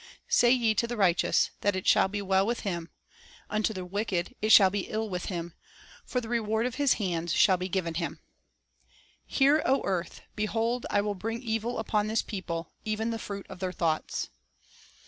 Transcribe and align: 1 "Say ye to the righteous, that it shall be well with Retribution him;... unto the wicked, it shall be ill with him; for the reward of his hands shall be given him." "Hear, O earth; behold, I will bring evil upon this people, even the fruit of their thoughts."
1 0.01 0.07
"Say 0.29 0.49
ye 0.51 0.73
to 0.73 0.87
the 0.87 0.97
righteous, 0.97 1.51
that 1.61 1.75
it 1.75 1.85
shall 1.85 2.07
be 2.07 2.23
well 2.23 2.43
with 2.43 2.57
Retribution 2.65 2.85
him;... 2.87 3.49
unto 3.51 3.71
the 3.71 3.85
wicked, 3.85 4.33
it 4.41 4.51
shall 4.51 4.71
be 4.71 4.89
ill 4.89 5.07
with 5.07 5.25
him; 5.25 5.53
for 6.03 6.19
the 6.19 6.27
reward 6.27 6.65
of 6.65 6.73
his 6.81 6.93
hands 6.93 7.33
shall 7.33 7.57
be 7.57 7.69
given 7.69 7.93
him." 7.93 8.19
"Hear, 9.27 9.61
O 9.63 9.83
earth; 9.85 10.21
behold, 10.35 10.87
I 10.89 11.01
will 11.01 11.13
bring 11.13 11.43
evil 11.43 11.77
upon 11.77 12.07
this 12.07 12.23
people, 12.23 12.71
even 12.83 13.11
the 13.11 13.19
fruit 13.19 13.45
of 13.47 13.59
their 13.59 13.71
thoughts." 13.71 14.29